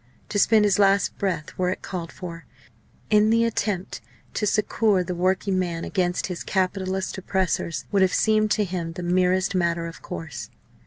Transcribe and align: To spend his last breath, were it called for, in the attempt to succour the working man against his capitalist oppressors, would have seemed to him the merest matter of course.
To 0.29 0.39
spend 0.39 0.65
his 0.65 0.79
last 0.79 1.15
breath, 1.19 1.55
were 1.59 1.69
it 1.69 1.83
called 1.83 2.11
for, 2.11 2.47
in 3.11 3.29
the 3.29 3.45
attempt 3.45 4.01
to 4.33 4.47
succour 4.47 5.03
the 5.03 5.13
working 5.13 5.59
man 5.59 5.85
against 5.85 6.25
his 6.25 6.41
capitalist 6.43 7.15
oppressors, 7.19 7.85
would 7.91 8.01
have 8.01 8.11
seemed 8.11 8.49
to 8.53 8.63
him 8.63 8.93
the 8.93 9.03
merest 9.03 9.53
matter 9.53 9.85
of 9.85 10.01
course. 10.01 10.49